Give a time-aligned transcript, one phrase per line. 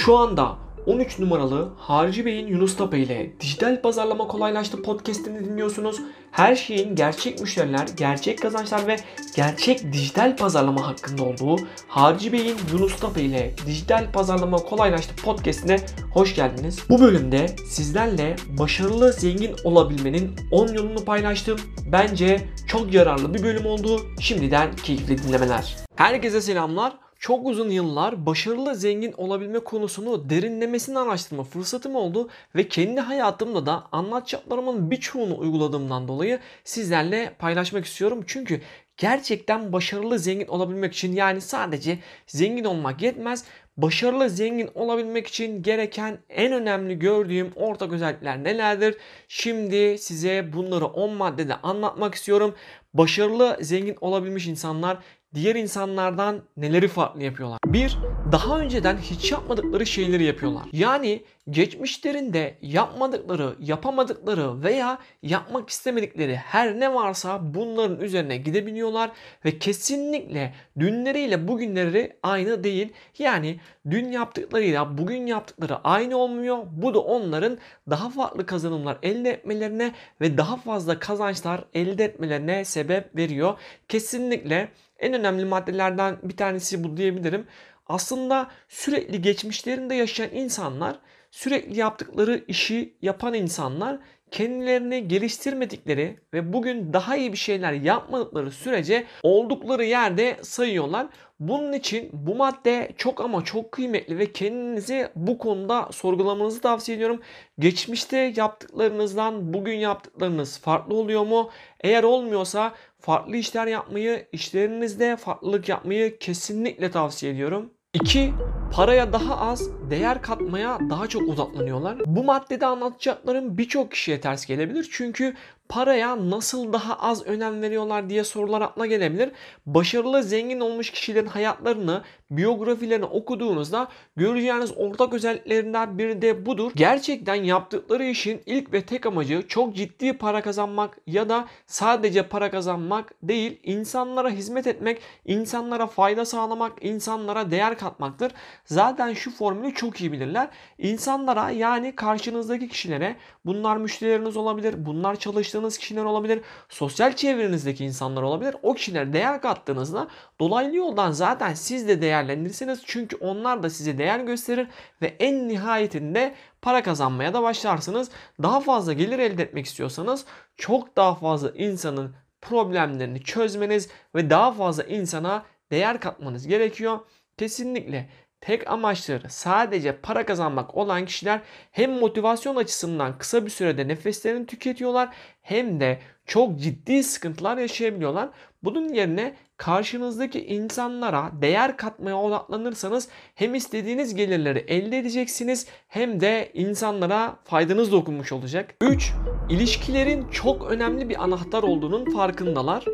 [0.00, 0.56] Şu anda
[0.86, 6.00] 13 numaralı Harcı Bey'in Yunus Tepe ile Dijital Pazarlama Kolaylaştı podcast'ini dinliyorsunuz.
[6.30, 8.96] Her şeyin gerçek müşteriler, gerçek kazançlar ve
[9.36, 11.56] gerçek dijital pazarlama hakkında olduğu
[11.88, 15.76] Harcı Bey'in Yunus Tepe ile Dijital Pazarlama Kolaylaştı podcast'ine
[16.12, 16.78] hoş geldiniz.
[16.88, 21.60] Bu bölümde sizlerle başarılı zengin olabilmenin 10 yolunu paylaştım.
[21.92, 24.00] Bence çok yararlı bir bölüm oldu.
[24.20, 25.76] Şimdiden keyifli dinlemeler.
[25.96, 33.00] Herkese selamlar çok uzun yıllar başarılı zengin olabilme konusunu derinlemesine araştırma fırsatım oldu ve kendi
[33.00, 38.24] hayatımda da anlatacaklarımın birçoğunu uyguladığımdan dolayı sizlerle paylaşmak istiyorum.
[38.26, 38.60] Çünkü
[38.96, 43.44] gerçekten başarılı zengin olabilmek için yani sadece zengin olmak yetmez.
[43.76, 48.96] Başarılı zengin olabilmek için gereken en önemli gördüğüm ortak özellikler nelerdir?
[49.28, 52.54] Şimdi size bunları 10 maddede anlatmak istiyorum.
[52.94, 54.98] Başarılı zengin olabilmiş insanlar
[55.34, 57.58] diğer insanlardan neleri farklı yapıyorlar?
[57.66, 57.98] Bir,
[58.32, 60.62] daha önceden hiç yapmadıkları şeyleri yapıyorlar.
[60.72, 69.10] Yani geçmişlerinde yapmadıkları, yapamadıkları veya yapmak istemedikleri her ne varsa bunların üzerine gidebiliyorlar
[69.44, 72.92] ve kesinlikle dünleriyle bugünleri aynı değil.
[73.18, 76.58] Yani dün yaptıklarıyla bugün yaptıkları aynı olmuyor.
[76.72, 77.58] Bu da onların
[77.90, 83.58] daha farklı kazanımlar elde etmelerine ve daha fazla kazançlar elde etmelerine sebep veriyor.
[83.88, 84.68] Kesinlikle
[85.00, 87.46] en önemli maddelerden bir tanesi bu diyebilirim.
[87.86, 90.98] Aslında sürekli geçmişlerinde yaşayan insanlar,
[91.30, 94.00] sürekli yaptıkları işi yapan insanlar
[94.30, 101.06] kendilerini geliştirmedikleri ve bugün daha iyi bir şeyler yapmadıkları sürece oldukları yerde sayıyorlar.
[101.40, 107.20] Bunun için bu madde çok ama çok kıymetli ve kendinizi bu konuda sorgulamanızı tavsiye ediyorum.
[107.58, 111.50] Geçmişte yaptıklarınızdan bugün yaptıklarınız farklı oluyor mu?
[111.80, 117.70] Eğer olmuyorsa farklı işler yapmayı, işlerinizde farklılık yapmayı kesinlikle tavsiye ediyorum.
[117.94, 118.32] 2.
[118.72, 121.98] Paraya daha az, değer katmaya daha çok odaklanıyorlar.
[122.06, 124.88] Bu maddede anlatacaklarım birçok kişiye ters gelebilir.
[124.92, 125.34] Çünkü
[125.68, 129.30] paraya nasıl daha az önem veriyorlar diye sorular aklına gelebilir.
[129.66, 136.72] Başarılı zengin olmuş kişilerin hayatlarını, biyografilerini okuduğunuzda göreceğiniz ortak özelliklerinden biri de budur.
[136.74, 142.50] Gerçekten yaptıkları işin ilk ve tek amacı çok ciddi para kazanmak ya da sadece para
[142.50, 148.32] kazanmak değil, insanlara hizmet etmek, insanlara fayda sağlamak, insanlara değer katmaktır.
[148.64, 150.48] Zaten şu formülü çok iyi bilirler.
[150.78, 158.56] İnsanlara yani karşınızdaki kişilere bunlar müşterileriniz olabilir, bunlar çalıştığınız kişiler olabilir, sosyal çevrenizdeki insanlar olabilir.
[158.62, 160.08] O kişilere değer kattığınızda
[160.40, 162.82] dolaylı yoldan zaten siz de değerlendirirsiniz.
[162.86, 164.68] Çünkü onlar da size değer gösterir
[165.02, 168.10] ve en nihayetinde para kazanmaya da başlarsınız.
[168.42, 170.24] Daha fazla gelir elde etmek istiyorsanız
[170.56, 176.98] çok daha fazla insanın problemlerini çözmeniz ve daha fazla insana değer katmanız gerekiyor.
[177.38, 178.10] Kesinlikle
[178.40, 181.40] tek amaçları sadece para kazanmak olan kişiler
[181.72, 185.08] hem motivasyon açısından kısa bir sürede nefeslerini tüketiyorlar
[185.42, 188.28] hem de çok ciddi sıkıntılar yaşayabiliyorlar.
[188.62, 197.36] Bunun yerine karşınızdaki insanlara değer katmaya odaklanırsanız hem istediğiniz gelirleri elde edeceksiniz hem de insanlara
[197.44, 198.74] faydanız dokunmuş olacak.
[198.80, 199.12] 3.
[199.50, 202.84] İlişkilerin çok önemli bir anahtar olduğunun farkındalar.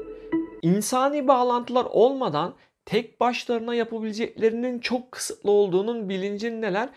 [0.62, 2.54] İnsani bağlantılar olmadan
[2.86, 6.88] tek başlarına yapabileceklerinin çok kısıtlı olduğunun bilincindeler.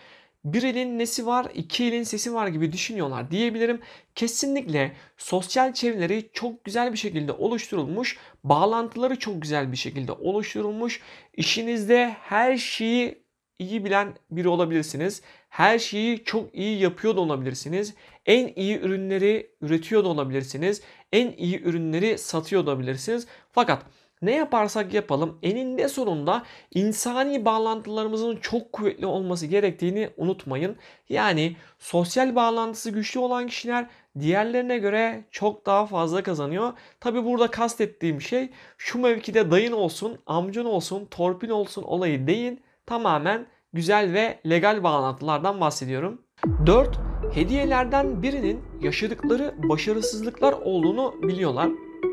[0.44, 3.80] Bir elin nesi var, iki elin sesi var gibi düşünüyorlar diyebilirim.
[4.14, 11.00] Kesinlikle sosyal çevreleri çok güzel bir şekilde oluşturulmuş, bağlantıları çok güzel bir şekilde oluşturulmuş.
[11.36, 13.22] İşinizde her şeyi
[13.58, 15.22] iyi bilen biri olabilirsiniz.
[15.48, 17.94] Her şeyi çok iyi yapıyor da olabilirsiniz.
[18.26, 20.82] En iyi ürünleri üretiyor da olabilirsiniz.
[21.12, 23.26] En iyi ürünleri satıyor da olabilirsiniz.
[23.52, 23.82] Fakat
[24.22, 26.42] ne yaparsak yapalım eninde sonunda
[26.74, 30.76] insani bağlantılarımızın çok kuvvetli olması gerektiğini unutmayın.
[31.08, 33.86] Yani sosyal bağlantısı güçlü olan kişiler
[34.18, 36.72] diğerlerine göre çok daha fazla kazanıyor.
[37.00, 42.60] Tabi burada kastettiğim şey şu mevkide dayın olsun, amcın olsun, torpil olsun olayı değil.
[42.86, 46.22] Tamamen güzel ve legal bağlantılardan bahsediyorum.
[46.66, 46.98] 4.
[47.34, 51.68] Hediyelerden birinin yaşadıkları başarısızlıklar olduğunu biliyorlar.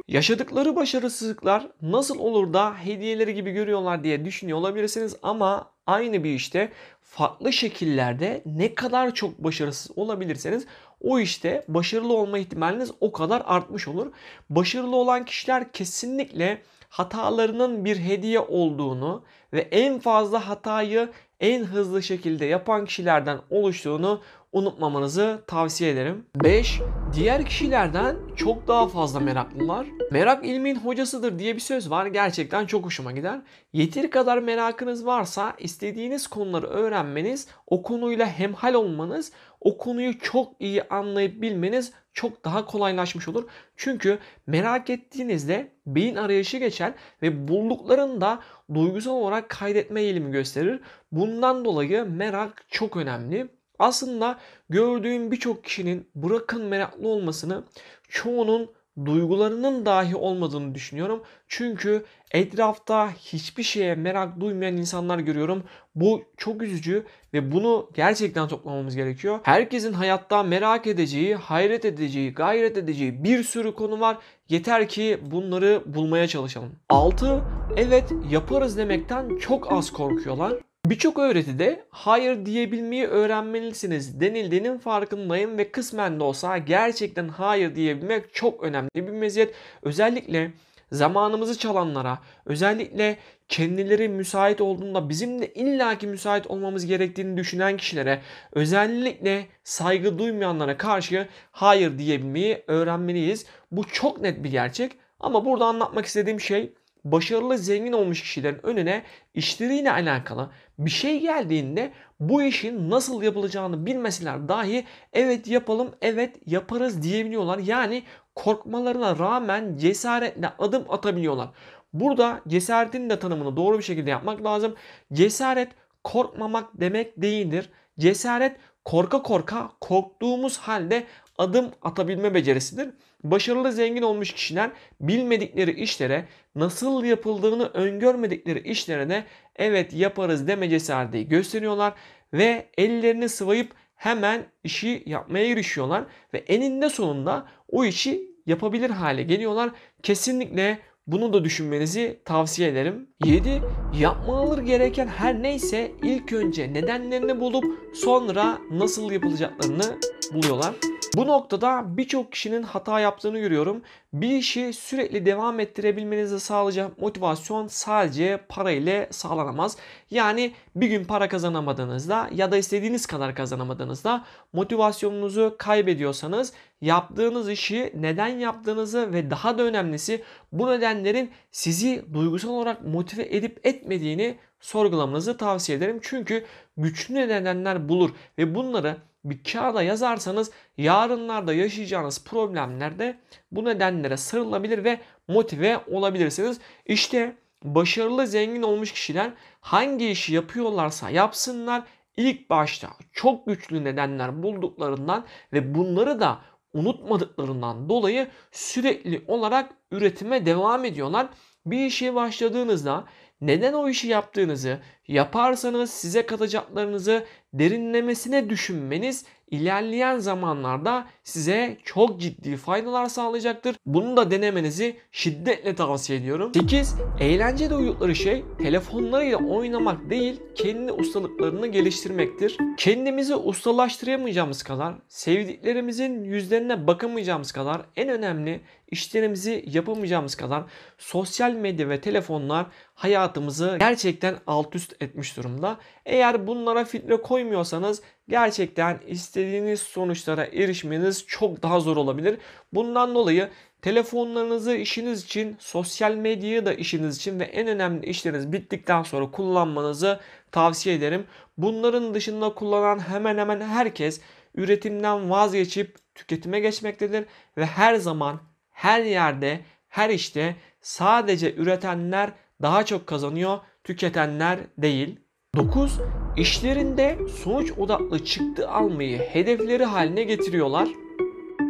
[0.08, 6.72] Yaşadıkları başarısızlıklar nasıl olur da hediyeleri gibi görüyorlar diye düşünüyor olabilirsiniz ama aynı bir işte
[7.02, 10.66] farklı şekillerde ne kadar çok başarısız olabilirseniz
[11.02, 14.12] o işte başarılı olma ihtimaliniz o kadar artmış olur.
[14.50, 22.46] Başarılı olan kişiler kesinlikle hatalarının bir hediye olduğunu ve en fazla hatayı en hızlı şekilde
[22.46, 24.22] yapan kişilerden oluştuğunu
[24.58, 26.26] unutmamanızı tavsiye ederim.
[26.36, 26.82] 5.
[27.14, 29.88] Diğer kişilerden çok daha fazla meraklılar.
[30.12, 32.06] Merak ilmin hocasıdır diye bir söz var.
[32.06, 33.42] Gerçekten çok hoşuma gider.
[33.74, 39.32] Yeteri kadar merakınız varsa istediğiniz konuları öğrenmeniz, o konuyla hemhal olmanız,
[39.62, 43.50] o konuyu çok iyi anlayıp bilmeniz çok daha kolaylaşmış olur.
[43.76, 48.40] Çünkü merak ettiğinizde beyin arayışı geçer ve bulduklarında
[48.74, 50.80] duygusal olarak kaydetme eğilimi gösterir.
[51.12, 53.57] Bundan dolayı merak çok önemli.
[53.80, 54.40] Aslında
[54.70, 57.64] gördüğüm birçok kişinin bırakın meraklı olmasını
[58.10, 58.72] çoğunun
[59.06, 61.24] duygularının dahi olmadığını düşünüyorum.
[61.48, 65.64] Çünkü etrafta hiçbir şeye merak duymayan insanlar görüyorum.
[65.96, 69.40] Bu çok üzücü ve bunu gerçekten toplamamız gerekiyor.
[69.44, 74.18] Herkesin hayatta merak edeceği, hayret edeceği, gayret edeceği bir sürü konu var.
[74.50, 76.72] Yeter ki bunları bulmaya çalışalım.
[76.90, 77.42] 6.
[77.78, 80.54] Evet yaparız demekten çok az korkuyorlar.
[80.90, 88.64] Birçok öğretide hayır diyebilmeyi öğrenmelisiniz denildiğinin farkındayım ve kısmen de olsa gerçekten hayır diyebilmek çok
[88.64, 89.54] önemli bir meziyet.
[89.82, 90.52] Özellikle
[90.92, 93.18] zamanımızı çalanlara, özellikle
[93.50, 101.28] kendileri müsait olduğunda bizim de illaki müsait olmamız gerektiğini düşünen kişilere, özellikle saygı duymayanlara karşı
[101.52, 103.46] hayır diyebilmeyi öğrenmeliyiz.
[103.72, 106.74] Bu çok net bir gerçek ama burada anlatmak istediğim şey
[107.12, 110.50] başarılı zengin olmuş kişilerin önüne işleriyle alakalı
[110.80, 117.58] bir şey geldiğinde bu işin nasıl yapılacağını bilmeseler dahi evet yapalım, evet yaparız diyebiliyorlar.
[117.58, 118.04] Yani
[118.36, 121.50] korkmalarına rağmen cesaretle adım atabiliyorlar.
[121.94, 124.76] Burada cesaretin de tanımını doğru bir şekilde yapmak lazım.
[125.14, 125.70] Cesaret
[126.04, 127.70] korkmamak demek değildir.
[128.00, 128.56] Cesaret
[128.86, 131.04] korka korka korktuğumuz halde
[131.38, 132.90] adım atabilme becerisidir.
[133.24, 136.26] Başarılı zengin olmuş kişiler bilmedikleri işlere
[136.56, 139.24] nasıl yapıldığını öngörmedikleri işlere de
[139.56, 141.94] evet yaparız deme cesareti gösteriyorlar
[142.34, 146.04] ve ellerini sıvayıp hemen işi yapmaya girişiyorlar
[146.34, 149.70] ve eninde sonunda o işi yapabilir hale geliyorlar.
[150.04, 153.10] Kesinlikle bunu da düşünmenizi tavsiye ederim.
[153.26, 153.62] 7.
[154.00, 160.00] Yapmaları gereken her neyse ilk önce nedenlerini bulup sonra nasıl yapılacaklarını
[160.34, 160.74] buluyorlar.
[161.18, 163.82] Bu noktada birçok kişinin hata yaptığını görüyorum.
[164.14, 169.78] Bir işi sürekli devam ettirebilmenizi sağlayacak motivasyon sadece para ile sağlanamaz.
[170.12, 178.28] Yani bir gün para kazanamadığınızda ya da istediğiniz kadar kazanamadığınızda motivasyonunuzu kaybediyorsanız yaptığınız işi neden
[178.28, 185.78] yaptığınızı ve daha da önemlisi bu nedenlerin sizi duygusal olarak motive edip etmediğini sorgulamanızı tavsiye
[185.78, 186.00] ederim.
[186.02, 186.46] Çünkü
[186.78, 188.98] güçlü nedenler bulur ve bunları
[189.30, 193.20] bir kağıda yazarsanız yarınlarda yaşayacağınız problemlerde
[193.52, 196.60] bu nedenlere sarılabilir ve motive olabilirsiniz.
[196.86, 199.32] İşte başarılı zengin olmuş kişiler
[199.62, 201.84] hangi işi yapıyorlarsa yapsınlar
[202.18, 206.42] ilk başta çok güçlü nedenler bulduklarından ve bunları da
[206.74, 211.28] unutmadıklarından dolayı sürekli olarak üretime devam ediyorlar.
[211.66, 213.06] Bir işe başladığınızda
[213.42, 223.06] neden o işi yaptığınızı, yaparsanız size katacaklarınızı derinlemesine düşünmeniz ilerleyen zamanlarda size çok ciddi faydalar
[223.06, 223.76] sağlayacaktır.
[223.86, 226.52] Bunu da denemenizi şiddetle tavsiye ediyorum.
[226.54, 226.96] 8.
[227.20, 232.58] Eğlence duydukları şey telefonlarıyla oynamak değil, kendi ustalıklarını geliştirmektir.
[232.78, 238.62] Kendimizi ustalaştıramayacağımız kadar, sevdiklerimizin yüzlerine bakamayacağımız kadar, en önemli
[238.92, 240.64] işlerimizi yapamayacağımız kadar
[240.98, 245.78] sosyal medya ve telefonlar hayatımızı gerçekten alt üst etmiş durumda.
[246.06, 252.38] Eğer bunlara filtre koymuyorsanız gerçekten istediğiniz sonuçlara erişmeniz çok daha zor olabilir.
[252.74, 253.50] Bundan dolayı
[253.82, 260.20] telefonlarınızı işiniz için, sosyal medyayı da işiniz için ve en önemli işleriniz bittikten sonra kullanmanızı
[260.52, 261.26] tavsiye ederim.
[261.58, 264.22] Bunların dışında kullanan hemen hemen herkes
[264.56, 267.26] üretimden vazgeçip tüketime geçmektedir
[267.58, 268.40] ve her zaman
[268.72, 275.20] her yerde, her işte sadece üretenler daha çok kazanıyor, tüketenler değil.
[275.56, 276.00] 9.
[276.38, 280.88] İşlerinde sonuç odaklı çıktı almayı hedefleri haline getiriyorlar.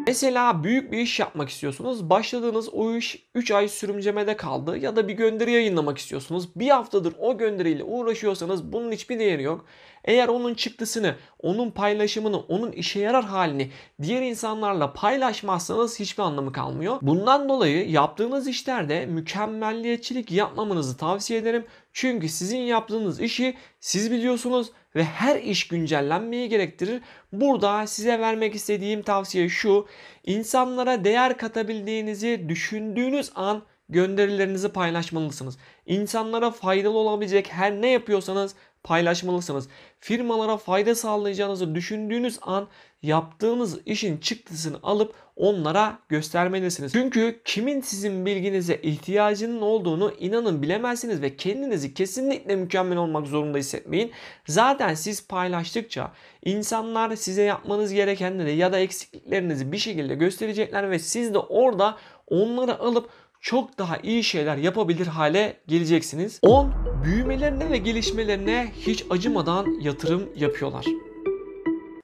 [0.07, 2.09] Mesela büyük bir iş yapmak istiyorsunuz.
[2.09, 6.55] Başladığınız o iş 3 ay sürümcemede kaldı ya da bir gönderi yayınlamak istiyorsunuz.
[6.55, 9.65] Bir haftadır o gönderiyle uğraşıyorsanız bunun hiçbir değeri yok.
[10.03, 13.71] Eğer onun çıktısını, onun paylaşımını, onun işe yarar halini
[14.01, 16.97] diğer insanlarla paylaşmazsanız hiçbir anlamı kalmıyor.
[17.01, 21.65] Bundan dolayı yaptığınız işlerde mükemmelliyetçilik yapmamanızı tavsiye ederim.
[21.99, 27.01] Çünkü sizin yaptığınız işi siz biliyorsunuz ve her iş güncellenmeyi gerektirir.
[27.31, 29.87] Burada size vermek istediğim tavsiye şu.
[30.23, 35.57] İnsanlara değer katabildiğinizi düşündüğünüz an gönderilerinizi paylaşmalısınız.
[35.85, 38.55] İnsanlara faydalı olabilecek her ne yapıyorsanız
[38.87, 39.67] paylaşmalısınız.
[39.99, 42.67] Firmalara fayda sağlayacağınızı düşündüğünüz an
[43.01, 46.93] yaptığınız işin çıktısını alıp onlara göstermelisiniz.
[46.93, 54.11] Çünkü kimin sizin bilginize ihtiyacının olduğunu inanın bilemezsiniz ve kendinizi kesinlikle mükemmel olmak zorunda hissetmeyin.
[54.47, 56.11] Zaten siz paylaştıkça
[56.45, 62.79] insanlar size yapmanız gerekenleri ya da eksikliklerinizi bir şekilde gösterecekler ve siz de orada onları
[62.79, 63.09] alıp
[63.41, 66.39] çok daha iyi şeyler yapabilir hale geleceksiniz.
[66.41, 66.73] 10.
[67.03, 70.85] Büyümelerine ve gelişmelerine hiç acımadan yatırım yapıyorlar.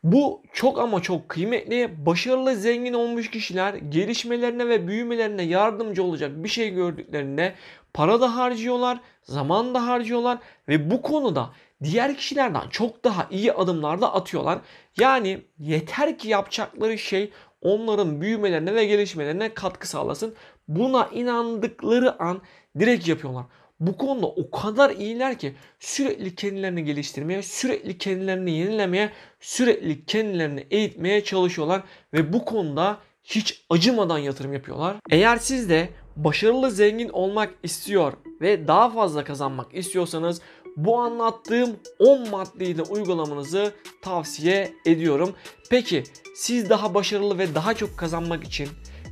[0.03, 6.49] Bu çok ama çok kıymetli, başarılı, zengin olmuş kişiler gelişmelerine ve büyümelerine yardımcı olacak bir
[6.49, 7.53] şey gördüklerinde
[7.93, 10.37] para da harcıyorlar, zaman da harcıyorlar
[10.67, 11.49] ve bu konuda
[11.83, 14.59] diğer kişilerden çok daha iyi adımlar da atıyorlar.
[14.99, 17.31] Yani yeter ki yapacakları şey
[17.63, 20.35] onların büyümelerine ve gelişmelerine katkı sağlasın.
[20.67, 22.41] Buna inandıkları an
[22.79, 23.45] direkt yapıyorlar.
[23.79, 31.23] Bu konuda o kadar iyiler ki sürekli kendilerini geliştirmeye, sürekli kendilerini yenilemeye, sürekli kendilerini eğitmeye
[31.23, 34.95] çalışıyorlar ve bu konuda hiç acımadan yatırım yapıyorlar.
[35.09, 40.41] Eğer siz de başarılı zengin olmak istiyor ve daha fazla kazanmak istiyorsanız
[40.77, 45.33] bu anlattığım 10 maddeyi de uygulamanızı tavsiye ediyorum.
[45.69, 46.03] Peki
[46.35, 48.69] siz daha başarılı ve daha çok kazanmak için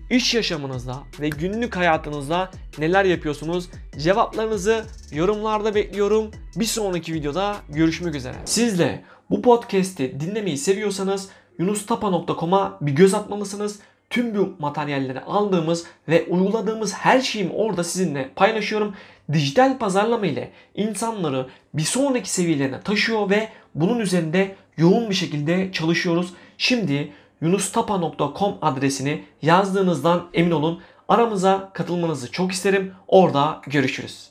[0.09, 3.69] iş yaşamınızda ve günlük hayatınızda neler yapıyorsunuz?
[3.97, 6.31] Cevaplarınızı yorumlarda bekliyorum.
[6.55, 8.35] Bir sonraki videoda görüşmek üzere.
[8.45, 13.79] Siz de bu podcast'i dinlemeyi seviyorsanız yunustapa.com'a bir göz atmalısınız.
[14.09, 18.95] Tüm bu materyalleri aldığımız ve uyguladığımız her şeyimi orada sizinle paylaşıyorum.
[19.33, 26.33] Dijital pazarlama ile insanları bir sonraki seviyelerine taşıyor ve bunun üzerinde yoğun bir şekilde çalışıyoruz.
[26.57, 27.11] Şimdi
[27.41, 30.81] yunustapa.com adresini yazdığınızdan emin olun.
[31.07, 32.93] Aramıza katılmanızı çok isterim.
[33.07, 34.19] Orada görüşürüz.